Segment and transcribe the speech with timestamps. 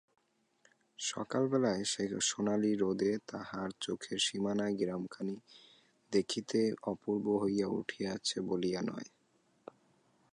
[0.99, 1.79] সকালবেলার
[2.21, 5.35] সোনালি রোদে তাহার চোখের সীমানার গ্রামখানি
[6.11, 6.59] দেখিতে
[6.83, 9.09] অপূর্ব হইয়া উঠিয়াছে বলিয়া নয়।